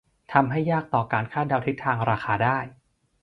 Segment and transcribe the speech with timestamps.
[0.33, 2.59] ทำให้ยากต่อการคาดเดาทิศทางราคาได้